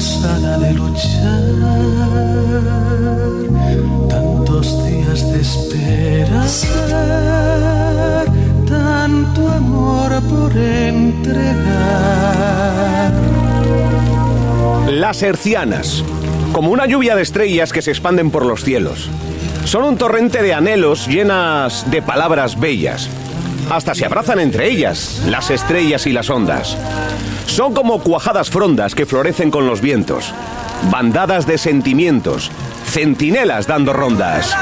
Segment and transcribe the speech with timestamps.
[0.00, 1.42] de luchar,
[4.08, 6.56] tantos días de esperar,
[8.66, 11.52] tanto amor por entregar.
[14.88, 16.02] Las hercianas,
[16.54, 19.10] como una lluvia de estrellas que se expanden por los cielos.
[19.66, 23.10] Son un torrente de anhelos llenas de palabras bellas.
[23.68, 26.78] Hasta se abrazan entre ellas, las estrellas y las ondas.
[27.50, 30.32] Son como cuajadas frondas que florecen con los vientos.
[30.88, 32.48] Bandadas de sentimientos,
[32.84, 34.56] centinelas dando rondas.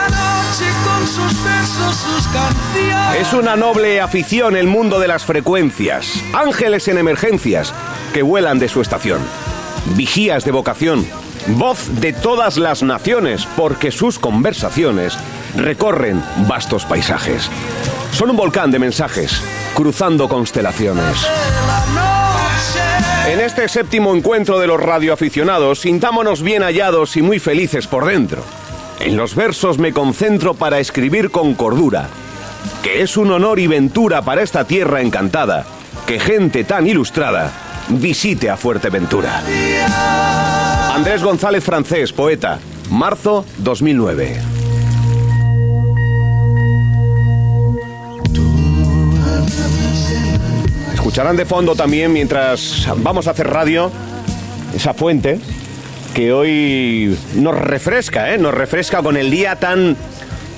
[3.21, 7.75] Es una noble afición el mundo de las frecuencias, ángeles en emergencias
[8.15, 9.21] que vuelan de su estación,
[9.95, 11.07] vigías de vocación,
[11.49, 15.15] voz de todas las naciones, porque sus conversaciones
[15.57, 17.51] recorren vastos paisajes.
[18.13, 19.43] Son un volcán de mensajes,
[19.75, 21.27] cruzando constelaciones.
[23.29, 28.43] En este séptimo encuentro de los radioaficionados, sintámonos bien hallados y muy felices por dentro.
[29.01, 32.09] En los versos me concentro para escribir con cordura,
[32.83, 35.67] que es un honor y ventura para esta tierra encantada,
[36.07, 37.53] que gente tan ilustrada
[37.91, 39.43] visite a Fuerteventura.
[40.95, 44.58] Andrés González Francés, poeta, marzo 2009.
[51.09, 53.91] Escucharán de fondo también mientras vamos a hacer radio
[54.77, 55.41] esa fuente
[56.15, 58.37] que hoy nos refresca, ¿eh?
[58.37, 59.97] nos refresca con el día tan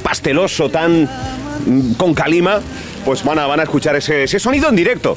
[0.02, 1.04] pasteloso, tan
[1.66, 2.58] mm, con calima,
[3.04, 5.16] pues van a, van a escuchar ese, ese sonido en directo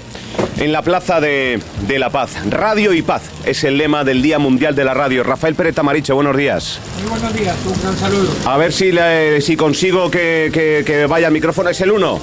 [0.60, 2.36] en la Plaza de, de la Paz.
[2.52, 5.24] Radio y Paz es el lema del Día Mundial de la Radio.
[5.24, 6.78] Rafael Pérez Tamaricho, buenos días.
[7.02, 8.30] Muy buenos días, un gran saludo.
[8.46, 11.70] A ver si, le- si consigo que, que- que vaya el micrófono.
[11.72, 12.20] Es el 1.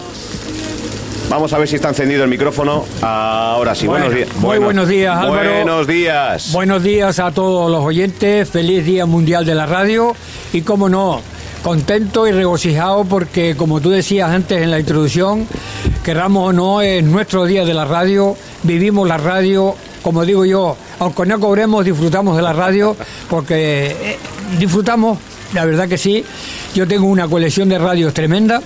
[1.30, 2.84] Vamos a ver si está encendido el micrófono.
[3.02, 4.36] Ahora sí, Bueno, buenos días.
[4.40, 5.54] muy buenos días, Álvaro.
[5.54, 6.52] Buenos días.
[6.52, 10.16] Buenos días a todos los oyentes, feliz Día Mundial de la Radio
[10.52, 11.20] y como no,
[11.62, 15.46] contento y regocijado porque como tú decías antes en la introducción,
[16.04, 20.76] querramos o no, es nuestro Día de la Radio, vivimos la radio, como digo yo,
[20.98, 22.96] aunque no cobremos, disfrutamos de la radio
[23.28, 24.18] porque eh,
[24.58, 25.16] disfrutamos,
[25.54, 26.24] la verdad que sí,
[26.74, 28.60] yo tengo una colección de radios tremenda.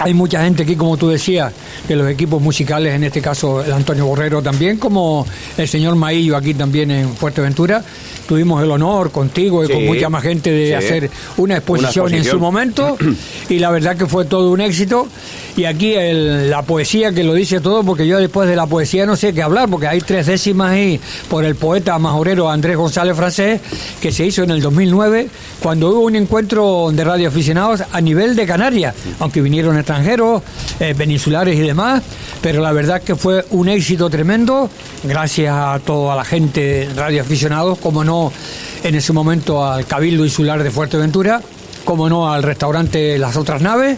[0.00, 1.52] Hay mucha gente aquí, como tú decías,
[1.88, 5.26] de los equipos musicales, en este caso el Antonio Borrero también, como
[5.56, 7.82] el señor Maillo aquí también en Fuerteventura.
[8.28, 10.72] Tuvimos el honor contigo y Sí, con mucha más gente de sí.
[10.74, 12.96] hacer una exposición, Una en su momento
[13.48, 15.08] y la verdad que fue todo un éxito.
[15.56, 19.06] Y aquí el- la poesía que lo dice todo, porque yo después de la poesía
[19.06, 21.00] no sé qué hablar, porque hay tres décimas ahí
[21.30, 23.60] por el poeta majorero Andrés González Francés,
[24.00, 25.28] que se hizo en el 2009,
[25.60, 30.42] cuando hubo un encuentro de radioaficionados a nivel de Canarias, aunque vinieron extranjeros,
[30.80, 32.02] eh, peninsulares y demás,
[32.40, 34.70] pero la verdad que fue un éxito tremendo,
[35.04, 38.32] gracias a toda la gente radioaficionados, como no
[38.82, 41.40] en ese momento al Cabildo Insular de Fuerteventura,
[41.88, 43.96] como no al restaurante Las Otras Naves.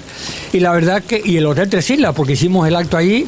[0.53, 3.27] Y la verdad que y el Hotel Tres Islas porque hicimos el acto allí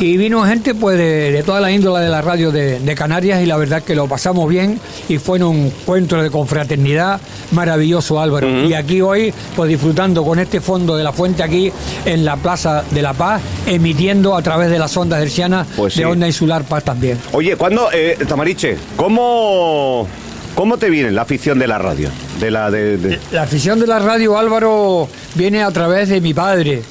[0.00, 3.40] y vino gente pues de, de toda la índola de la radio de, de Canarias
[3.44, 7.20] y la verdad que lo pasamos bien y fue un encuentro de confraternidad
[7.52, 8.48] maravilloso Álvaro.
[8.66, 11.70] Y aquí hoy pues disfrutando con este fondo de la fuente aquí
[12.04, 16.00] en la Plaza de la Paz emitiendo a través de las ondas hercianas Pues sí.
[16.00, 17.18] de Onda Insular Paz también.
[17.30, 20.08] Oye, ¿cuándo, eh, Tamariche, cómo,
[20.56, 22.08] cómo te viene la afición de la radio?
[22.40, 26.34] De la de, de- La afición de la radio, Álvaro, viene a través de mi
[26.34, 26.82] padre.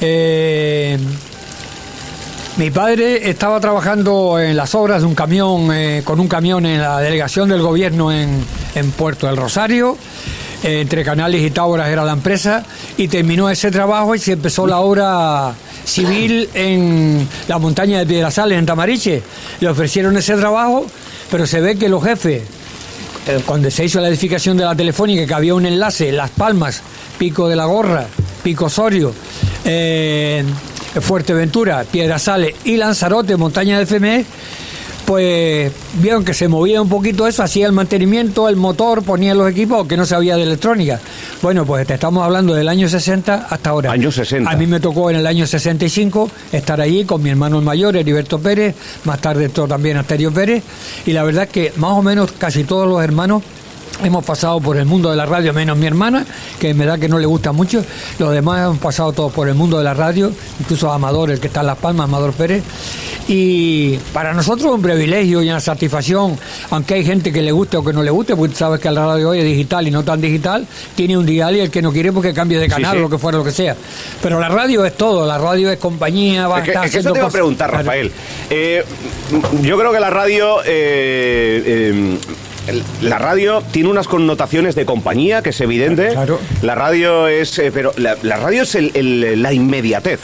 [0.00, 0.96] Eh,
[2.56, 6.80] mi padre estaba trabajando en las obras de un camión, eh, con un camión en
[6.80, 9.96] la delegación del gobierno en, en Puerto del Rosario.
[10.64, 12.64] Eh, entre Canales y Táboras era la empresa
[12.96, 15.52] y terminó ese trabajo y se empezó la obra
[15.84, 19.22] civil en la montaña de Piedrasales, en Tamariche.
[19.60, 20.84] Le ofrecieron ese trabajo,
[21.30, 22.46] pero se ve que los jefes eh,
[23.44, 26.82] cuando se hizo la edificación de la telefónica, que había un enlace, Las Palmas,
[27.18, 28.06] Pico de la Gorra,
[28.42, 29.12] Pico Osorio,
[29.64, 30.44] eh,
[31.00, 34.24] Fuerteventura, Piedrasales y Lanzarote, Montaña de FME,
[35.08, 35.72] pues
[36.02, 39.88] vieron que se movía un poquito eso, hacía el mantenimiento, el motor, ponía los equipos,
[39.88, 41.00] que no sabía de electrónica.
[41.40, 43.90] Bueno, pues te estamos hablando del año 60 hasta ahora.
[43.90, 44.50] Año 60.
[44.50, 47.96] A mí me tocó en el año 65 estar allí con mi hermano el mayor,
[47.96, 48.74] Heriberto Pérez,
[49.04, 50.62] más tarde entró también Asterio Pérez,
[51.06, 53.42] y la verdad es que más o menos casi todos los hermanos
[54.04, 56.26] hemos pasado por el mundo de la radio, menos mi hermana,
[56.58, 57.82] que me da que no le gusta mucho,
[58.18, 60.30] los demás hemos pasado todos por el mundo de la radio,
[60.60, 62.62] incluso Amador, el que está en Las Palmas, Amador Pérez,
[63.28, 66.36] y para nosotros es un privilegio y una satisfacción,
[66.70, 69.04] aunque hay gente que le guste o que no le guste, porque sabes que la
[69.06, 70.66] radio hoy es digital y no tan digital,
[70.96, 72.98] tiene un dial y el que no quiere porque cambie de canal sí.
[72.98, 73.76] o lo que fuera lo que sea.
[74.22, 76.98] Pero la radio es todo, la radio es compañía, va Es que, estar es que
[76.98, 77.70] eso te iba a preguntar.
[77.70, 78.10] Rafael.
[78.50, 78.82] Eh,
[79.62, 81.62] yo creo que la radio eh,
[82.66, 86.08] eh, la radio tiene unas connotaciones de compañía, que es evidente.
[86.08, 86.38] Claro.
[86.62, 90.20] La radio es, eh, pero la, la radio es el- el- la inmediatez.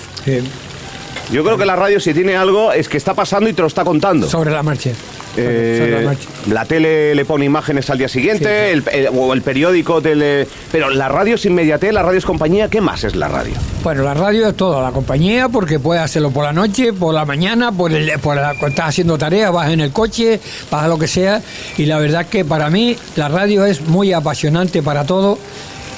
[1.32, 3.68] Yo creo que la radio si tiene algo es que está pasando y te lo
[3.68, 4.28] está contando.
[4.28, 4.90] Sobre la marcha.
[5.36, 6.28] Eh, Sobre la marcha.
[6.48, 10.90] la tele le pone imágenes al día siguiente, el- el- o el periódico, tele, pero
[10.90, 12.68] la radio es inmediatez, la radio es compañía.
[12.68, 13.54] ¿Qué más es la radio?
[13.82, 17.24] Bueno, la radio es todo, la compañía, porque puedes hacerlo por la noche, por la
[17.24, 20.38] mañana, por el, por la, estás haciendo tareas, vas en el coche,
[20.70, 21.42] vas a lo que sea.
[21.78, 25.38] Y la verdad que para mí la radio es muy apasionante para todo.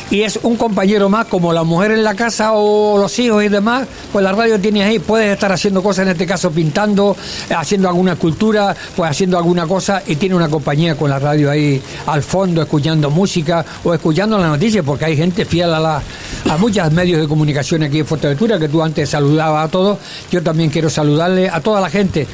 [0.09, 3.49] Y es un compañero más, como la mujer en la casa o los hijos y
[3.49, 7.17] demás, pues la radio tienes ahí, puedes estar haciendo cosas, en este caso pintando,
[7.51, 11.83] haciendo alguna escultura, pues haciendo alguna cosa y tiene una compañía con la radio ahí
[12.07, 16.03] al fondo, escuchando música o escuchando las noticias, porque hay gente fiel a, la,
[16.49, 19.99] a muchos medios de comunicación aquí en Fuerteventura, que tú antes saludabas a todos,
[20.31, 22.29] yo también quiero saludarle a toda la gente,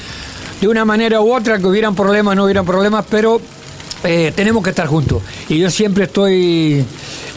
[0.61, 3.41] de una manera u otra, que hubieran problemas, no hubieran problemas, pero
[4.05, 5.23] eh, tenemos que estar juntos.
[5.49, 6.85] Y yo siempre estoy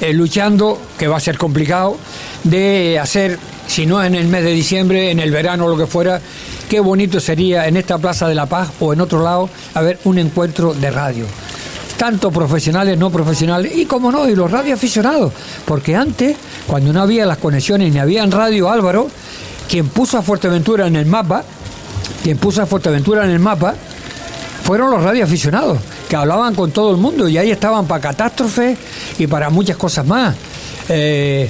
[0.02, 1.98] eh, luchando, que va a ser complicado,
[2.44, 3.38] de hacer,
[3.68, 6.20] si no en el mes de diciembre, en el verano o lo que fuera,
[6.70, 10.18] qué bonito sería en esta Plaza de la Paz o en otro lado, haber un
[10.18, 11.26] encuentro de radio.
[11.98, 15.32] Tanto profesionales, no profesionales, y como no, y los radioaficionados.
[15.64, 16.36] Porque antes,
[16.68, 19.08] cuando no había las conexiones ni había en radio Álvaro,
[19.70, 21.44] quien puso a Fuerteventura en el mapa,
[22.22, 23.76] quien puso a Fuerteventura en el mapa,
[24.64, 28.78] fueron los radioaficionados, que hablaban con todo el mundo y ahí estaban para catástrofes
[29.18, 30.36] y para muchas cosas más.
[30.90, 31.50] Eh,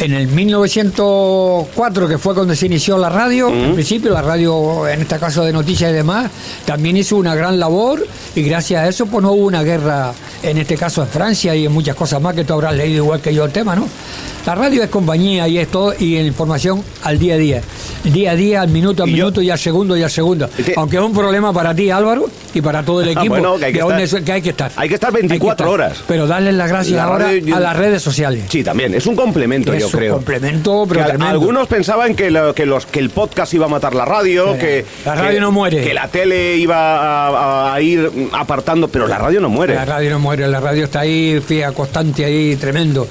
[0.00, 5.02] en el 1904, que fue cuando se inició la radio, en principio la radio, en
[5.02, 6.30] este caso de noticias y demás,
[6.64, 10.56] también hizo una gran labor y gracias a eso pues no hubo una guerra, en
[10.56, 13.34] este caso en Francia y en muchas cosas más que tú habrás leído igual que
[13.34, 13.86] yo el tema, ¿no?
[14.46, 17.62] La radio es compañía y es todo y información al día a día,
[18.04, 20.48] día a día, al minuto a Y yo- minuto y al segundo y al segundo.
[20.76, 23.66] Aunque es un problema para ti, Álvaro, y para todo el Ah, equipo, bueno, que
[23.66, 24.72] hay que estar- es- que hay que estar.
[24.76, 26.02] hay que estar 24 horas.
[26.08, 28.44] Pero darles las gracias La ahora radio, yo- a las redes sociales.
[28.48, 28.94] Sí, también.
[28.94, 30.14] Es un complemento, Es yo un creo.
[30.14, 33.94] complemento, pero Que algunos pensaban que, lo- que, los, que el podcast iba a matar
[33.94, 34.84] la radio, Eh, que...
[35.04, 35.82] la radio no muere.
[35.82, 36.76] Que la tele iba
[37.70, 39.74] a, a ir apartando, pero la radio no muere.
[39.74, 43.06] La radio no muere, la radio está ahí, fija, constante ahí, tremendo.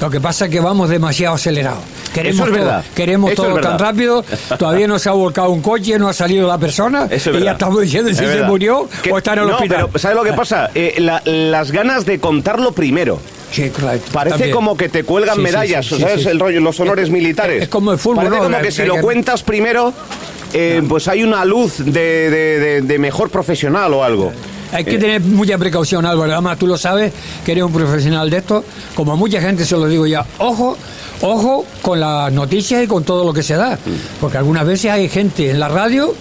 [0.00, 1.82] Lo que pasa es que vamos demasiado acelerados.
[2.12, 4.24] Queremos Eso es todo, queremos Eso es todo tan rápido,
[4.58, 7.44] todavía no se ha volcado un coche, no ha salido la persona, Eso es y
[7.44, 9.86] ya estamos diciendo si se murió Que- o está en el no, hospital.
[9.86, 10.70] pero ¿sabes lo que pasa?
[10.74, 13.18] Eh, la- las ganas de contarlo primero.
[13.50, 14.54] Sí, claro, Parece también.
[14.54, 16.26] como que te cuelgan Sí, medallas, sí, ¿sabes?
[16.26, 17.62] El rollo, los honores Es- militares.
[17.62, 18.42] es como el fútbol, Parece ¿no?
[18.44, 19.92] como que si que- lo cuentas primero,
[20.52, 21.92] eh, pues hay una luz de,
[22.30, 24.32] de- de- de mejor profesional o algo.
[24.72, 26.32] Hay que tener mucha precaución, Álvaro.
[26.32, 27.12] Además, tú lo sabes,
[27.44, 28.64] que eres un profesional de esto.
[28.94, 30.76] Como a mucha gente se lo digo ya, ojo,
[31.20, 33.78] ojo con las noticias y con todo lo que se da.
[34.20, 36.14] Porque algunas veces hay gente en la radio,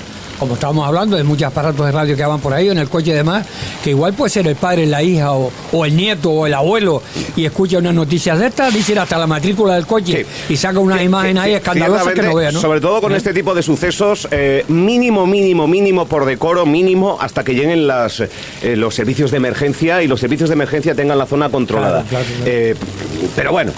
[0.43, 3.11] como estábamos hablando, de muchos aparatos de radio que van por ahí, en el coche
[3.11, 3.45] y demás,
[3.83, 7.01] que igual puede ser el padre, la hija, o, o el nieto, o el abuelo,
[7.35, 10.53] y escucha unas noticias de estas, dicen hasta la matrícula del coche, Sí.
[10.53, 12.59] y saca imágenes que- ahí escandalosas que no vean, ¿no?
[12.61, 13.17] Sobre todo con ¿Eh?
[13.17, 18.19] este tipo de sucesos, eh, mínimo, mínimo, mínimo por decoro, mínimo, hasta que lleguen las,
[18.19, 18.29] eh,
[18.75, 22.03] los servicios de emergencia y los servicios de emergencia tengan la zona controlada.
[22.03, 22.51] Claro, claro, claro.
[22.51, 22.75] Eh,
[23.35, 23.71] pero bueno.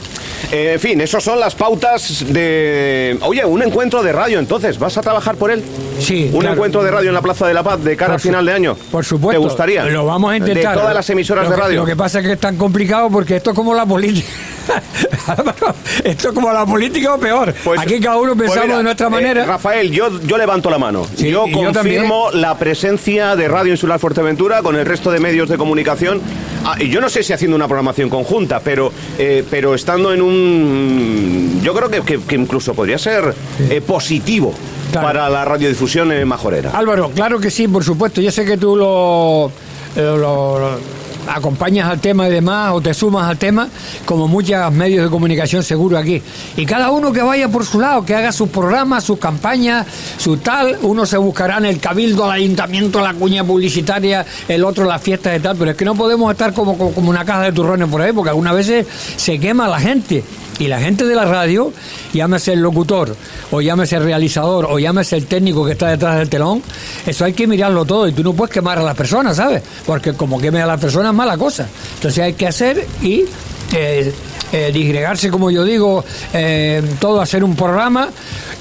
[0.51, 3.17] Eh, en fin, esas son las pautas de...
[3.21, 5.63] Oye, un encuentro de radio, entonces, ¿vas a trabajar por él?
[5.99, 6.55] Sí, Un claro.
[6.55, 8.45] encuentro de radio en la Plaza de la Paz de cara Por al su- final
[8.45, 8.75] de año.
[8.91, 9.39] Por supuesto.
[9.41, 9.85] ¿Te gustaría?
[9.85, 10.75] Lo vamos a intentar.
[10.75, 11.79] De todas las emisoras Lo de que- radio.
[11.81, 14.27] Lo que pasa es que es tan complicado porque esto es como la política.
[16.03, 17.53] esto es como la política o peor.
[17.63, 19.45] Pues- Aquí cada uno pues pensamos mira, de nuestra eh, manera.
[19.45, 21.05] Rafael, yo, yo levanto la mano.
[21.15, 25.19] Sí, yo y yo confirmo la presencia de Radio Insular Fuerteventura con el resto de
[25.19, 26.21] medios de comunicación.
[26.67, 30.21] Ah, y yo no sé si haciendo una programación conjunta, pero, eh, pero estando en
[30.21, 31.61] un...
[31.63, 33.33] Yo creo que, que- que incluso podría ser
[33.69, 34.53] eh, positivo
[34.91, 35.07] Claro.
[35.07, 36.71] para la radiodifusión eh, majorera.
[36.71, 38.21] Álvaro, claro que sí, por supuesto.
[38.21, 39.51] Yo sé que tú lo,
[39.95, 40.79] lo- lo-
[41.27, 43.67] acompañas al tema y demás, o te sumas al tema,
[44.05, 46.21] como muchos medios de comunicación seguro aquí.
[46.57, 49.85] Y cada uno que vaya por su lado, que haga sus programas, sus campañas,
[50.17, 54.85] su tal, uno se buscará en el cabildo, al ayuntamiento, la cuña publicitaria, el otro
[54.85, 57.43] las fiestas y tal, pero es que no podemos estar como, como, como una caja
[57.43, 60.23] de turrones por ahí, porque algunas veces se quema la gente.
[60.59, 61.73] Y la gente de la radio,
[62.13, 63.15] llámese el locutor,
[63.51, 66.63] o llámese el realizador, o llámese el técnico que está detrás del telón,
[67.05, 69.61] eso hay que mirarlo todo y tú no puedes quemar a las personas, ¿sabes?
[69.85, 71.67] Porque como queme a las personas es mala cosa.
[71.95, 73.25] Entonces hay que hacer y
[73.73, 74.13] eh,
[74.53, 78.09] eh, disgregarse, como yo digo, eh, todo, hacer un programa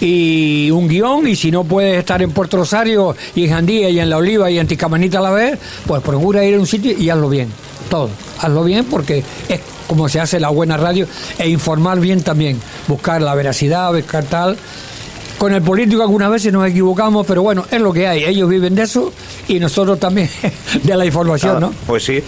[0.01, 4.01] y un guion, y si no puedes estar en Puerto Rosario y en Jandía y
[4.01, 6.99] en La Oliva y en Ticamanita a la vez, pues procura ir a un sitio
[6.99, 7.49] y hazlo bien,
[7.89, 8.11] todo.
[8.41, 11.07] Hazlo bien porque es como se hace la buena radio
[11.39, 14.57] e informar bien también, buscar la veracidad, buscar tal.
[15.45, 18.25] Con el político algunas veces nos equivocamos, pero bueno, es lo que hay.
[18.25, 19.13] Ellos viven de eso
[19.47, 20.31] y nosotros también
[20.83, 21.71] de la información, ¿no?
[21.87, 22.23] Pues sí.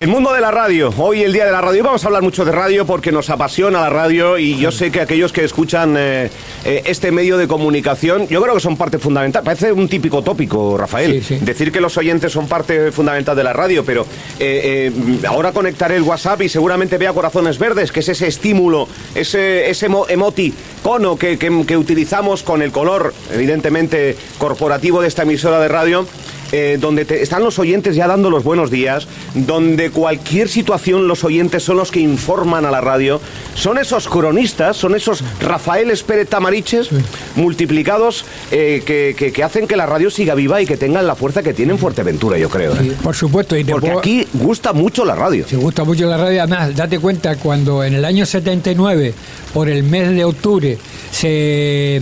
[0.00, 1.84] El mundo de la radio, hoy el día de la radio.
[1.84, 5.00] Vamos a hablar mucho de radio porque nos apasiona la radio y yo sé que
[5.00, 6.30] aquellos que escuchan eh,
[6.64, 9.44] eh, este medio de comunicación, yo creo que son parte fundamental.
[9.44, 11.44] Parece un típico tópico, Rafael, Sí, sí.
[11.44, 14.02] decir que los oyentes son parte fundamental de la radio, pero
[14.40, 18.88] eh, eh, ahora conectaré el WhatsApp y seguramente vea corazones verdes, que es ese estímulo,
[19.14, 25.24] ese, ese emo- emoticono que, que- que utilizamos con el color, evidentemente, corporativo de esta
[25.24, 26.06] emisora de radio.
[26.52, 31.24] Eh, donde te- están los oyentes ya dando los buenos días, donde cualquier situación los
[31.24, 33.20] oyentes son los que informan a la radio,
[33.54, 36.88] son esos cronistas, son esos Rafael Pérez Tamariches
[37.36, 41.14] multiplicados eh, que, que- que hacen que la radio siga viva y que tengan la
[41.14, 42.72] fuerza que tiene en Fuerteventura, yo creo.
[42.74, 42.78] ¿eh?
[42.80, 43.56] Sí, por supuesto.
[43.56, 45.46] Y Porque puedo- aquí gusta mucho la radio.
[45.48, 49.14] Se gusta mucho la radio, además, date cuenta, cuando en el año 79,
[49.54, 50.78] por el mes de octubre,
[51.10, 52.00] se,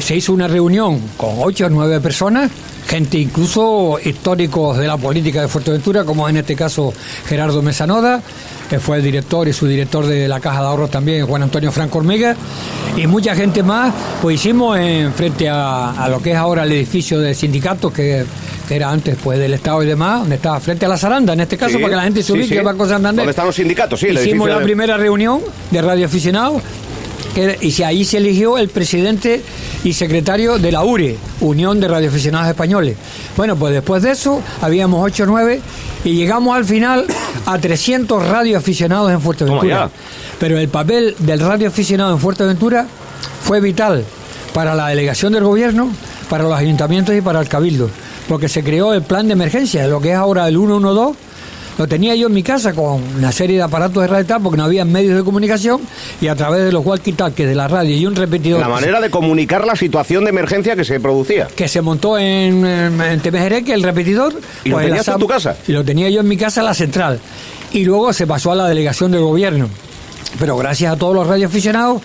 [0.00, 2.50] se hizo una reunión con ocho o nueve personas,
[2.88, 6.92] gente incluso históricos de la política de Fuerteventura, como en este caso
[7.26, 8.22] Gerardo Mesanoda,
[8.70, 11.70] que fue el director y su director de la Caja de Ahorros también, Juan Antonio
[11.72, 12.34] Franco Hormiga,
[12.96, 16.72] y mucha gente más, pues hicimos en frente a, a lo que es ahora el
[16.72, 18.24] edificio del sindicato, que,
[18.68, 21.40] que era antes pues del Estado y demás, donde estaba frente a la zaranda, en
[21.40, 22.64] este caso, Sí, para que la gente se sí, ubique, sí.
[22.64, 23.16] va con Santander.
[23.22, 25.40] Donde están los sindicatos, sí, el Hicimos la de- primera reunión
[25.70, 26.62] de radioaficionados
[27.36, 29.42] que- y si ahí se eligió el presidente
[29.84, 32.96] y secretario de la URE, Unión de Radioaficionados Españoles.
[33.36, 35.60] Bueno, pues después de eso habíamos 8 o 9
[36.02, 37.04] y llegamos al final
[37.44, 39.90] a 300 radioaficionados en Fuerteventura.
[40.40, 42.86] Pero el papel del radioaficionado en Fuerteventura
[43.42, 44.02] fue vital
[44.54, 45.90] para la delegación del gobierno,
[46.30, 47.90] para los ayuntamientos y para el cabildo,
[48.28, 51.14] porque se creó el plan de emergencia, lo que es ahora el 112.
[51.78, 54.64] Lo tenía yo en mi casa con una serie de aparatos de radio porque no
[54.64, 55.80] había medios de comunicación
[56.20, 59.10] y a través de los walkie-talkies de la radio y un repetidor La manera de
[59.10, 61.48] comunicar la situación de emergencia que se producía.
[61.48, 64.34] que se montó en, en, el repetidor.
[64.64, 65.56] ¿Y lo pues, tenías en tu casa?
[65.68, 67.20] Y lo tenía yo en mi casa, la central.
[67.72, 69.68] Y luego se pasó a la delegación del gobierno.
[70.38, 72.00] Pero gracias a todos los radioaficionados,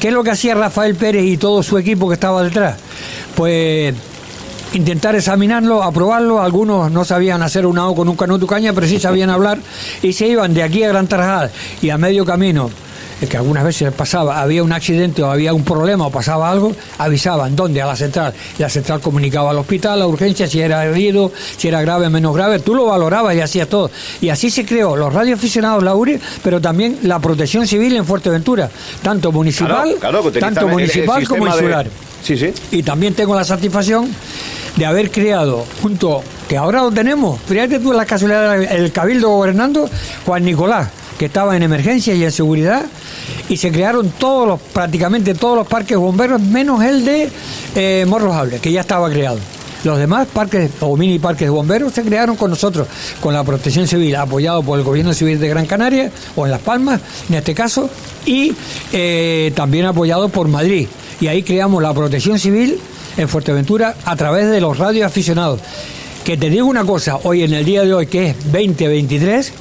[0.00, 2.78] ¿qué es lo que hacía Rafael Pérez y todo su equipo que estaba detrás?
[3.36, 3.94] Pues
[4.74, 6.40] intentar examinarlo, aprobarlo.
[6.42, 9.58] Algunos no sabían hacer un AO con un canuto caña, pero sí sabían hablar.
[10.02, 11.50] Y se iban de aquí a Gran Tarajal
[11.82, 12.70] y a medio camino,
[13.20, 16.72] eh, que algunas veces pasaba, había un accidente o había un problema o pasaba algo,
[16.98, 17.54] avisaban.
[17.54, 17.80] ¿Dónde?
[17.80, 18.34] A la central.
[18.58, 22.34] La central comunicaba al hospital, a la urgencia, si era herido, si era grave, menos
[22.34, 22.58] grave.
[22.58, 23.90] Tú lo valorabas y hacías todo.
[24.20, 28.68] Y así se creó los radioaficionados, la URI, pero también la protección civil en Fuerteventura,
[29.02, 31.86] tanto municipal, Claro, claro, tanto el- el municipal como de- insular.
[32.24, 32.52] Sí, sí.
[32.72, 34.08] Y también tengo la satisfacción
[34.76, 39.88] de haber creado, junto, que ahora lo tenemos, fíjate tú la casualidad, el Cabildo gobernando,
[40.24, 40.88] Juan Nicolás,
[41.18, 42.86] que estaba en emergencia y en seguridad,
[43.48, 47.30] y se crearon todos los, prácticamente todos los parques bomberos, menos el de
[47.76, 49.38] eh, Morrojable, que ya estaba creado.
[49.84, 52.88] Los demás parques o mini parques de bomberos se crearon con nosotros,
[53.20, 56.62] con la protección civil, apoyado por el gobierno civil de Gran Canaria, o en Las
[56.62, 57.90] Palmas, en este caso,
[58.24, 58.54] y
[58.92, 60.88] eh, también apoyado por Madrid.
[61.20, 62.78] Y ahí creamos la protección civil
[63.16, 65.60] en Fuerteventura a través de los radioaficionados.
[66.24, 69.52] Que te digo una cosa, hoy en el día de hoy, que es 2023,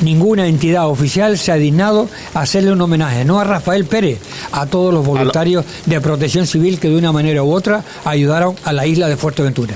[0.00, 4.18] ninguna entidad oficial se ha dignado a hacerle un homenaje, no a Rafael Pérez,
[4.52, 8.72] a todos los voluntarios de protección civil que de una manera u otra ayudaron a
[8.72, 9.74] la isla de Fuerteventura.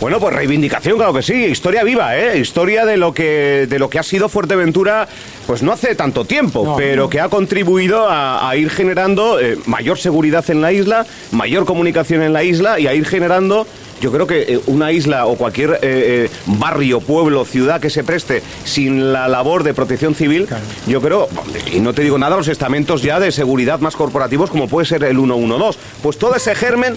[0.00, 2.38] Bueno, pues reivindicación, claro que sí, historia viva, ¿eh?
[2.38, 5.08] Historia de lo que de lo que ha sido Fuerteventura,
[5.46, 7.08] pues no hace tanto tiempo, No, pero no.
[7.10, 12.22] que ha contribuido a, a ir generando eh, mayor seguridad en la isla, mayor comunicación
[12.22, 13.66] en la isla y a ir generando,
[14.02, 18.04] yo creo que eh, una isla o cualquier eh, eh, barrio, pueblo, ciudad que se
[18.04, 20.62] preste sin la labor de protección civil, Claro.
[20.86, 21.28] yo creo,
[21.72, 25.04] y no te digo nada, los estamentos ya de seguridad más corporativos como puede ser
[25.04, 26.96] el 112, pues todo ese germen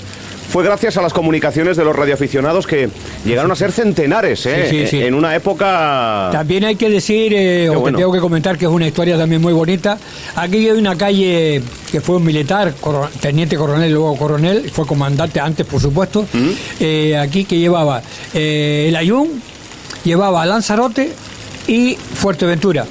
[0.49, 2.89] fue gracias a las comunicaciones de los radioaficionados que
[3.23, 4.67] llegaron a ser centenares ¿eh?
[4.69, 5.01] Sí, sí, sí.
[5.03, 6.29] en una época...
[6.31, 7.97] También hay que decir, eh, o bueno.
[7.97, 9.97] te tengo que comentar que es una historia también muy bonita.
[10.35, 12.73] Aquí hay una calle que fue un militar,
[13.21, 16.25] teniente coronel, luego coronel, fue comandante antes, por supuesto.
[16.79, 18.01] eh, aquí que llevaba
[18.33, 19.41] eh, el Ayun,
[20.03, 21.11] llevaba Lanzarote
[21.67, 22.85] y Fuerteventura.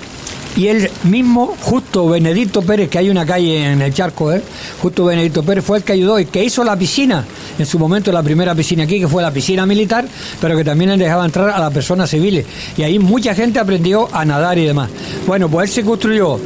[0.57, 4.43] Y él mismo, justo Benedicto Pérez, que hay una calle en el charco, ¿eh?
[4.83, 7.25] justo Benedicto Pérez fue el que ayudó y que hizo la piscina,
[7.59, 10.07] en su momento la primera piscina aquí, que fue la piscina militar,
[10.41, 12.45] pero que también les dejaba entrar a las personas civiles.
[12.77, 14.91] Y ahí mucha gente aprendió a nadar y demás.
[15.27, 16.41] Bueno, pues él se construyó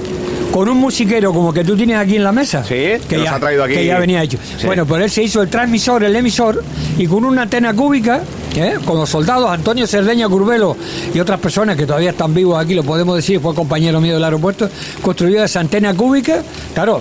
[0.53, 2.63] con un musiquero como que tú tienes aquí en la mesa.
[2.63, 3.75] Sí, que nos ha traído aquí.
[3.75, 4.39] Que ya venía hecho.
[4.59, 4.67] Sí.
[4.67, 6.63] Bueno, pues él se hizo el transmisor, el emisor,
[6.99, 8.21] y con una antena cúbica,
[8.55, 8.77] ¿eh?
[8.85, 10.77] con los soldados Antonio Cerdeña Curbelo
[11.15, 14.25] y otras personas que todavía están vivos aquí, lo podemos decir, fue compañero mío del
[14.25, 14.69] aeropuerto,
[15.01, 16.43] construyó esa antena cúbica,
[16.75, 17.01] claro,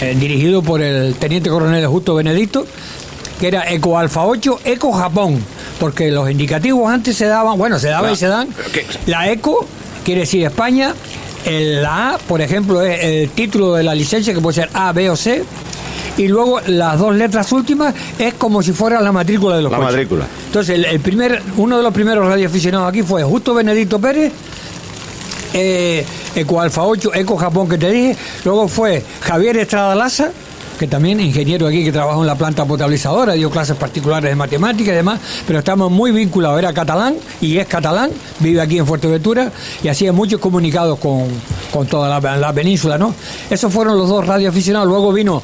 [0.00, 2.66] eh, dirigido por el teniente coronel Justo Benedicto,
[3.38, 5.38] que era Eco Alfa 8, Eco Japón,
[5.78, 8.48] porque los indicativos antes se daban, bueno, se daban y se dan.
[9.06, 9.66] La ECO
[10.04, 10.94] quiere decir España,
[11.44, 14.92] el, la A, por ejemplo, es el título de la licencia que puede ser A,
[14.92, 15.44] B o C.
[16.18, 19.78] Y luego las dos letras últimas es como si fuera la matrícula de los La
[19.78, 19.92] coches.
[19.92, 20.26] matrícula.
[20.46, 24.30] Entonces, el, el primer, uno de los primeros radioaficionados aquí fue Justo Benedicto Pérez,
[25.54, 28.16] eh, Eco Alfa 8, Eco Japón que te dije.
[28.44, 30.30] Luego fue Javier Estrada Laza,
[30.82, 34.92] que también ingeniero aquí que trabajó en la planta potabilizadora, dio clases particulares de matemáticas
[34.92, 36.58] y demás, pero estamos muy vinculados.
[36.58, 38.10] Era catalán y es catalán,
[38.40, 41.28] vive aquí en Fuerteventura y hacía muchos comunicados con,
[41.72, 43.14] con toda la, la península, ¿no?
[43.48, 44.88] Esos fueron los dos radioaficionados.
[44.88, 45.40] Luego vino.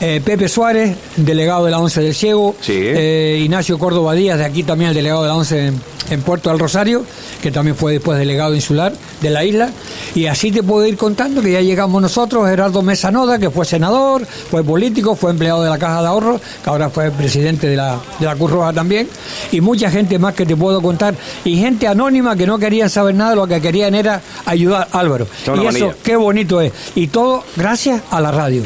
[0.00, 2.72] Eh, Pepe Suárez, delegado de la ONCE del Ciego, Sí.
[2.76, 6.50] eh, Ignacio Córdoba Díaz, de aquí también el delegado de la ONCE en, en Puerto
[6.50, 7.04] del Rosario,
[7.42, 9.70] que también fue después delegado insular de la isla.
[10.14, 13.64] Y así te puedo ir contando que ya llegamos nosotros, Gerardo Mesa Noda, que fue
[13.64, 17.76] senador, fue político, fue empleado de la Caja de Ahorros, que ahora fue presidente de
[17.76, 19.08] la, de la Cruz Roja también,
[19.52, 21.14] y mucha gente más que te puedo contar,
[21.44, 25.26] y gente anónima que no querían saber nada, lo que querían era ayudar Álvaro.
[25.46, 25.94] Y eso, manilla.
[26.02, 26.72] qué bonito es.
[26.94, 28.62] Y todo gracias a la radio.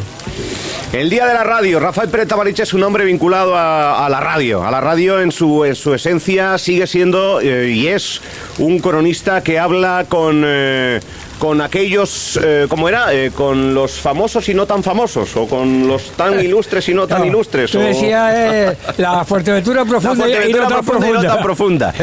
[0.92, 2.28] El día de la radio, Rafael Pérez
[2.61, 4.62] es un hombre vinculado a, a la radio.
[4.62, 8.20] A la radio en su, en su esencia sigue siendo eh, y es
[8.58, 11.00] un cronista que habla con, eh,
[11.38, 13.11] con aquellos, eh, ¿cómo era?
[13.14, 17.06] Eh, con los famosos y no tan famosos, o con los tan ilustres y no
[17.08, 17.70] tan No, ilustres.
[17.70, 21.12] Tú o- decías eh, la Fuerteventura La profunda y- y Fuerteventura no tan profunda y
[21.14, 21.94] no tan profunda.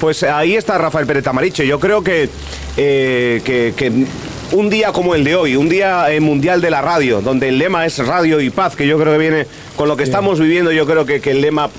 [0.00, 1.66] Pues ahí está Rafael Pérez Tamariche.
[1.66, 2.30] Yo creo que,
[2.74, 4.06] que, que
[4.52, 7.58] un día como el de hoy, un día eh, mundial de la radio, donde el
[7.58, 10.72] lema es radio y paz, que yo creo que viene con lo que estamos viviendo,
[10.72, 11.70] yo creo que, que el lema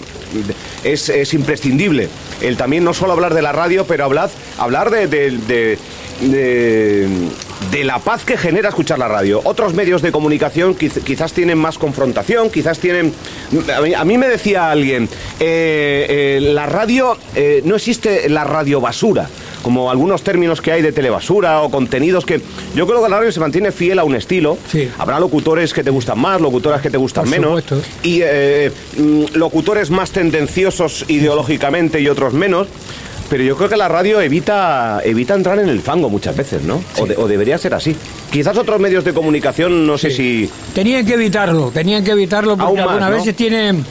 [0.84, 2.08] es, es imprescindible.
[2.42, 5.78] El también no solo hablar de la radio, pero hablar, hablar de, de- de-
[6.22, 7.08] de-
[7.72, 9.40] de la paz que genera escuchar la radio.
[9.44, 13.14] Otros medios de comunicación quiz- quizás tienen más confrontación, quizás tienen...
[13.76, 15.08] A mí, a mí me decía alguien,
[15.40, 19.30] eh, eh, la radio, eh, no existe la radio basura,
[19.62, 22.42] como algunos términos que hay de telebasura o contenidos que...
[22.76, 24.58] Yo creo que la radio se mantiene fiel a un estilo.
[24.72, 24.90] Sí.
[24.98, 27.62] Habrá locutores que te gustan más, locutoras que te gustan Por menos.
[27.64, 27.82] supuesto.
[28.04, 32.68] Y eh, mm, locutores más tendenciosos ideológicamente y otros menos.
[33.30, 36.84] Pero yo creo que la radio evita, evita entrar en el fango muchas veces, ¿no?
[37.00, 37.96] O, de- o debería ser así.
[38.30, 40.50] Quizás otros medios de comunicación, no sé si...
[40.74, 43.16] Tenían que evitarlo, tenían que evitarlo porque más, algunas ¿no?
[43.16, 43.86] veces tienen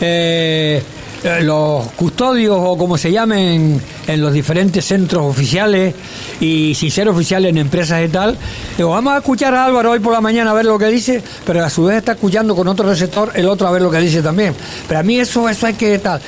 [0.00, 0.82] eh,
[1.22, 5.94] eh, los custodios o como se llamen en los diferentes centros oficiales
[6.40, 8.38] y sin ser oficiales en empresas y tal.
[8.78, 11.64] Vamos a escuchar a Álvaro hoy por la mañana a ver lo que dice, pero
[11.64, 14.22] a su vez está escuchando con otro receptor el otro a ver lo que dice
[14.22, 14.54] también.
[14.88, 16.20] Pero a mí eso, eso hay que tal.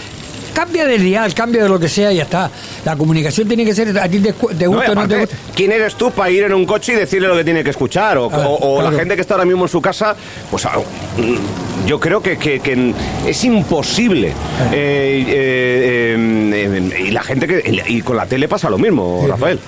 [0.55, 2.51] Cambia de dial, cambia de lo que sea y ya está.
[2.85, 5.37] La comunicación tiene que ser, a ti te, te No, o no te gusta.
[5.55, 8.19] ¿Quién eres tú para ir en un coche y decirle lo que tiene que escuchar?
[8.19, 8.91] O, o- o claro.
[8.91, 10.15] la gente que está ahora mismo en su casa,
[10.51, 10.73] pues ah,
[11.17, 12.93] mm, yo creo que, que- que
[13.27, 14.29] es imposible.
[14.73, 17.83] Eh, eh, eh, eh, y la gente que.
[17.89, 19.59] Y con la tele pasa lo mismo, Rafael.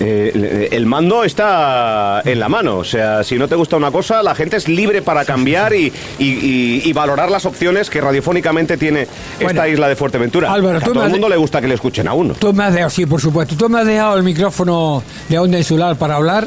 [0.00, 4.22] Eh, el mando está en la mano, o sea, si no te gusta una cosa,
[4.22, 8.76] la gente es libre para cambiar y, y- y- y valorar las opciones que radiofónicamente
[8.76, 10.52] tiene Bueno, esta isla de Fuerteventura.
[10.52, 12.34] Álvaro, a todo el mundo le gusta que le escuchen a uno.
[12.38, 13.56] Tú me has dejado, sí, por supuesto.
[13.56, 16.46] Tú me has dejado el micrófono de onda insular para hablar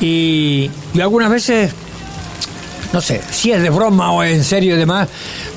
[0.00, 1.72] y, y algunas veces,
[2.92, 5.08] no sé, si es de broma o en serio y demás,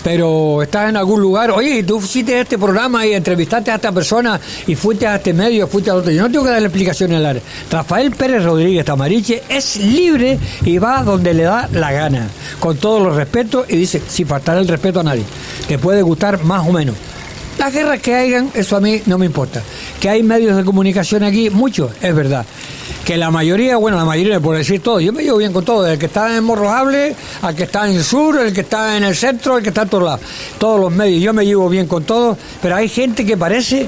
[0.04, 4.40] pero estás en algún lugar, oye, tú a este programa y entrevistaste a esta persona
[4.68, 6.12] y fuiste a este medio, fuiste al otro.
[6.12, 7.42] Yo no tengo que darle explicaciones al área.
[7.70, 12.28] Rafael Pérez Rodríguez Tamariche es libre y va donde le da la gana,
[12.60, 15.24] con todos los respetos y dice, sin faltar el respeto a nadie.
[15.68, 16.96] Te puede gustar más o menos.
[17.58, 19.62] Las guerras que hayan, eso a mí no me importa.
[20.00, 22.46] Que hay medios de comunicación aquí, muchos, es verdad.
[23.06, 25.86] Que la mayoría, bueno, la mayoría, por decir todo, yo me llevo bien con todo,
[25.86, 29.04] el que está en Morrojable, al que está en el sur, el que está en
[29.04, 30.22] el centro, el que está en todos lados.
[30.58, 33.88] Todos los medios, yo me llevo bien con todos, pero hay gente que parece,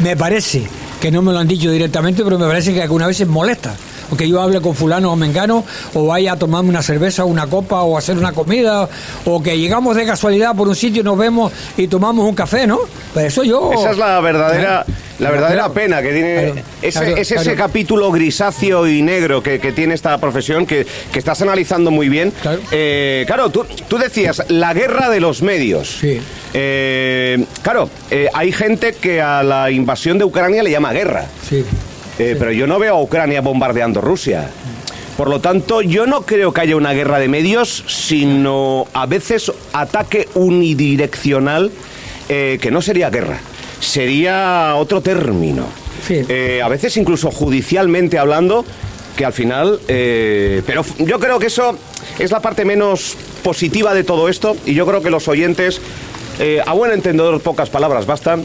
[0.00, 0.66] me parece,
[1.00, 3.74] que no me lo han dicho directamente, pero me parece que algunas veces molesta.
[4.10, 7.46] O que yo hable con fulano o mengano, o vaya a tomarme una cerveza, una
[7.46, 8.88] copa, o hacer una comida,
[9.24, 12.66] o que llegamos de casualidad por un sitio y nos vemos y tomamos un café,
[12.66, 12.78] ¿no?
[13.12, 13.70] Pues eso yo...
[13.72, 14.92] Esa es la verdadera, ¿Eh?
[15.18, 15.74] la verdadera Claro.
[15.74, 16.34] pena que tiene.
[16.52, 20.86] Claro, ese, claro, es ese capítulo grisáceo y negro que, que tiene esta profesión que,
[21.12, 22.32] que estás analizando muy bien.
[22.42, 22.60] Claro.
[22.70, 25.98] Eh, claro, tú, tú decías la guerra de los medios.
[26.00, 26.20] Sí.
[26.54, 31.26] Eh, claro, eh, hay gente que a la invasión de Ucrania le llama guerra.
[31.48, 31.64] Sí.
[32.18, 34.50] Eh, Pero yo no veo a Ucrania bombardeando Rusia.
[35.16, 39.50] Por lo tanto, yo no creo que haya una guerra de medios, sino a veces
[39.72, 41.72] ataque unidireccional,
[42.28, 43.40] eh, que no sería guerra,
[43.80, 45.66] sería otro término.
[46.06, 46.20] Sí.
[46.28, 48.64] Eh, a veces incluso judicialmente hablando,
[49.16, 49.80] que al final...
[49.88, 51.76] eh, pero yo creo que eso
[52.20, 55.80] es la parte menos positiva de todo esto y yo creo que los oyentes
[56.64, 58.44] a buen entendedor pocas palabras bastan.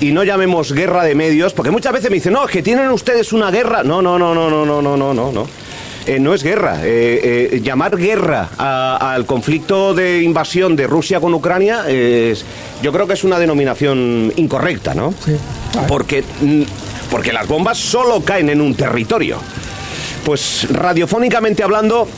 [0.00, 2.90] Y no llamemos guerra de medios, porque muchas veces me dicen, no, es que tienen
[2.90, 3.82] ustedes una guerra.
[3.82, 5.46] No, no, no, no, no, no, no, no, no, no.
[6.06, 6.80] Eh, no es guerra.
[6.82, 12.44] Eh, eh, llamar guerra al conflicto de invasión de Rusia con Ucrania es,
[12.82, 15.14] yo creo que es una denominación incorrecta, ¿no?
[15.24, 15.36] Sí.
[15.88, 16.62] Porque, mm,
[17.10, 19.38] porque las bombas solo caen en un territorio.
[20.24, 22.08] Pues radiofónicamente hablando,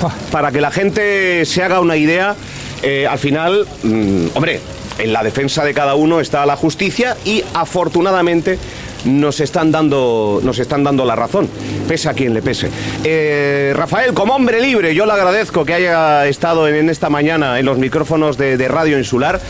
[0.00, 0.14] Pa.
[0.30, 2.34] para que la gente se haga una idea,
[2.82, 4.60] eh, al final, mm, hombre,
[5.00, 8.58] en la defensa de cada uno está la justicia y afortunadamente
[9.04, 11.48] nos están dando, nos están dando la razón,
[11.88, 12.68] pese a quien le pese.
[13.02, 17.66] Eh, Rafael, como hombre libre, yo le agradezco que haya estado en, esta mañana en
[17.66, 19.40] los micrófonos de, Radio Insular,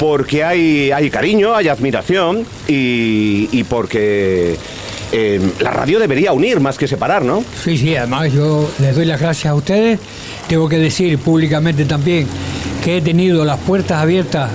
[0.00, 4.56] porque hay, hay cariño, hay admiración y, y porque
[5.16, 7.44] eh, la radio debería unir más que separar, ¿no?
[7.62, 10.00] Sí, sí, además yo les doy las gracias a ustedes.
[10.48, 12.26] Tengo que decir públicamente también
[12.82, 14.50] que he tenido las puertas abiertas,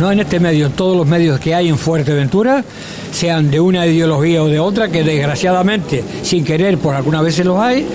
[0.00, 2.64] no en este medio, en todos los medios que hay en Fuerteventura,
[3.12, 7.58] sean de una ideología o de otra, que desgraciadamente, sin querer, por algunas veces los
[7.58, 7.86] hay.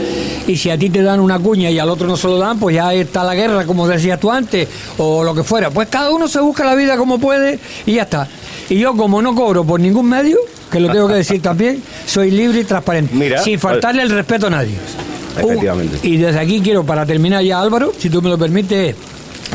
[0.47, 2.59] Y si a ti te dan una cuña y al otro no se lo dan,
[2.59, 5.69] pues ya está la guerra, como decías tú antes, o lo que fuera.
[5.69, 8.27] Pues cada uno se busca la vida como puede y ya está.
[8.69, 10.37] Y yo, como no cobro por ningún medio,
[10.71, 14.47] que lo tengo que decir también, soy libre y transparente, Mira, sin faltarle el respeto
[14.47, 14.75] a nadie.
[15.37, 15.97] Efectivamente.
[16.03, 18.95] Uh, y desde aquí quiero, para terminar ya, Álvaro, si tú me lo permites,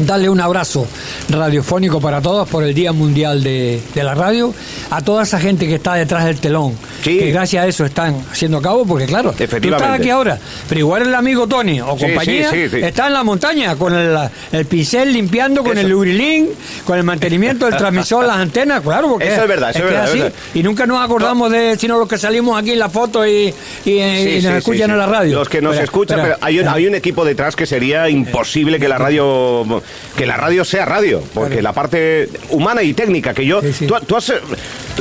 [0.01, 0.87] darle un abrazo
[1.29, 4.55] radiofónico para todos por el Día Mundial de, de la Radio,
[4.91, 7.19] a toda esa gente que está detrás del telón, Sí.
[7.19, 11.03] que gracias a eso están haciendo cabo, porque claro, tú estás aquí ahora, pero igual
[11.03, 12.85] el amigo Tony o compañía sí, sí, sí.
[12.85, 14.17] está en la montaña con el,
[14.53, 15.87] el pincel limpiando, con Eso.
[15.87, 16.49] el lurilín,
[16.85, 20.05] con el mantenimiento del transmisor, las antenas, claro, porque Eso es verdad, eso es verdad,
[20.05, 20.19] es así.
[20.21, 20.35] verdad.
[20.55, 23.55] Y nunca nos acordamos de, sino los que salimos aquí en la foto y, y,
[23.85, 25.39] Sí, y nos escuchan en la radio.
[25.39, 26.77] Los que nos escuchan, pero hay un, espera.
[26.77, 29.83] hay un equipo detrás que sería imposible que la radio
[30.17, 31.63] que la radio sea radio, porque Claro.
[31.63, 33.87] la parte humana y técnica que yo Sí, sí.
[33.87, 34.33] tú- tú has,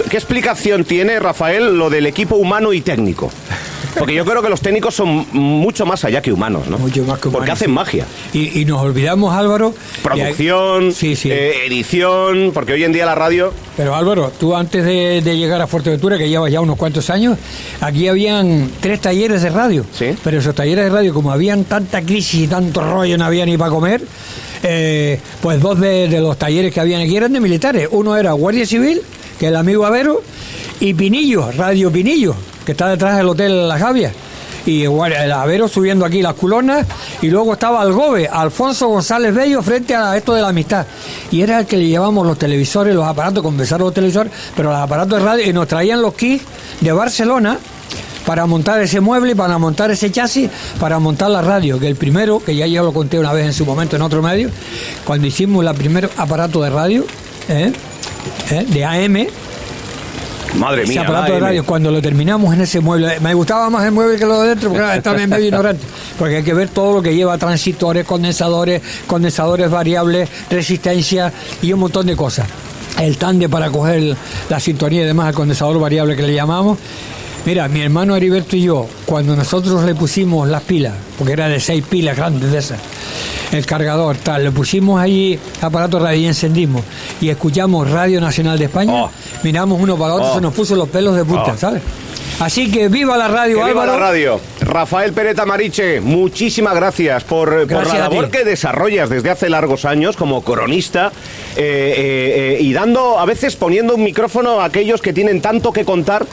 [0.10, 3.32] ¿qué explicación tiene Rafael lo del equipo humano y técnico?
[3.98, 6.78] Porque yo creo que los técnicos son mucho más allá que humanos, ¿no?
[6.78, 7.74] Mucho más que Porque humanos, hacen sí.
[7.74, 8.06] magia.
[8.34, 9.74] Y, y nos olvidamos, Álvaro.
[10.04, 11.30] Producción, Sí, sí.
[11.32, 15.62] eh, edición, porque hoy en día la radio Pero Álvaro, tú antes de, de llegar
[15.62, 17.38] a Fuerteventura, que llevas ya unos cuantos años,
[17.82, 19.86] aquí habían tres talleres de radio.
[19.94, 20.16] Sí.
[20.24, 23.58] Pero esos talleres de radio, como habían tanta crisis y tanto rollo, no había ni
[23.58, 24.02] para comer,
[24.64, 27.88] eh, pues dos de, de los talleres que habían aquí eran de militares.
[27.92, 29.02] Uno era Guardia Civil,
[29.40, 30.22] que es el amigo Avero,
[30.80, 32.36] y Pinillo, Radio Pinillo,
[32.68, 34.12] que está detrás del Hotel La Javia.
[34.66, 36.86] Y guardia- el Avero subiendo aquí las culonas,
[37.22, 40.86] y luego estaba Algobe, Alfonso González Bello, frente a esto de la amistad.
[41.32, 44.78] Y era el que le llevamos los televisores, los aparatos, conversar los televisores, pero los
[44.78, 46.44] aparatos de radio, y nos traían los kits
[46.82, 47.58] de Barcelona
[48.26, 50.50] para montar ese mueble, para montar ese chasis,
[50.82, 53.54] para montar la radio, que el primero, que ya yo lo conté una vez en
[53.54, 54.50] su momento en otro medio,
[55.06, 57.06] cuando hicimos el primer aparato de radio,
[57.48, 57.72] ¿eh?
[58.52, 58.66] ¿eh?
[58.68, 59.28] de AM,
[60.58, 61.44] madre ese mía, aparato de AM.
[61.44, 64.50] radio, cuando lo terminamos en ese mueble, me gustaba más el mueble que lo de
[64.50, 65.86] dentro, porque claro, en medio ignorante,
[66.18, 71.80] porque hay que ver todo lo que lleva transistores, condensadores, condensadores variables, resistencia y un
[71.80, 72.48] montón de cosas.
[73.00, 74.18] El tande para coger
[74.50, 76.80] la sintonía y demás, el condensador variable que le llamamos.
[77.48, 81.62] Mira, mi hermano Heriberto y yo, cuando nosotros le pusimos las pilas, porque era de
[81.62, 82.78] seis pilas grandes de esas,
[83.54, 86.82] el cargador, tal, le pusimos ahí aparato radio y encendimos
[87.22, 89.10] y escuchamos Radio Nacional de España, Oh.
[89.44, 90.36] miramos uno para otro, Oh.
[90.36, 91.58] se nos puso los pelos de punta, Oh.
[91.58, 91.82] ¿sabes?
[92.42, 93.94] Así que viva la radio, Que viva Álvaro.
[93.94, 94.42] la radio.
[94.60, 99.86] Rafael Pereta Mariche, muchísimas gracias por, por Gracias la labor que desarrollas desde hace largos
[99.86, 101.14] años como cronista
[101.56, 101.62] eh,
[101.98, 105.86] eh, eh, y dando, a veces poniendo un micrófono a aquellos que tienen tanto que
[105.86, 106.26] contar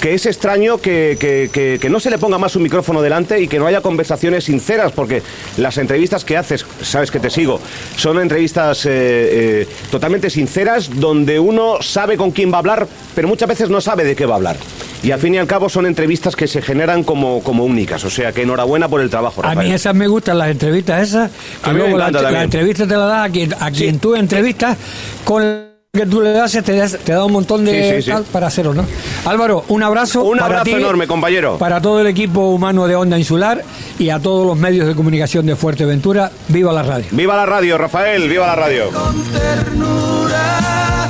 [0.00, 3.40] que es extraño que, que- que- que no se le ponga más un micrófono delante
[3.40, 5.22] y que no haya conversaciones sinceras, porque
[5.56, 7.60] las entrevistas que haces, sabes que te sigo,
[7.96, 13.26] son entrevistas eh, eh, totalmente sinceras donde uno sabe con quién va a hablar, pero
[13.28, 14.56] muchas veces no sabe de qué va a hablar.
[15.02, 18.10] Y al fin y al cabo son entrevistas que se generan como, como únicas, o
[18.10, 19.40] sea que enhorabuena por el trabajo.
[19.42, 19.68] A Rafael.
[19.68, 21.30] mí esas me gustan, las entrevistas esas,
[21.62, 22.44] que A mí me luego la, encanta la también.
[22.44, 24.76] entrevista te la das a quien, a quien tú entrevistas,
[25.24, 28.02] con el que tú le das te, das- te da un montón de Sí, sí,
[28.02, 28.10] sí.
[28.10, 28.84] tal para hacerlo, ¿no?
[29.24, 30.22] Álvaro, un abrazo.
[30.24, 31.56] Un para abrazo ti, enorme, compañero.
[31.58, 33.62] Para todo el equipo humano de Onda Insular
[33.98, 36.30] y a todos los medios de comunicación de Fuerteventura.
[36.48, 37.06] ¡Viva la radio!
[37.10, 38.90] Viva la radio, Rafael, viva la radio.
[38.90, 41.08] con ternura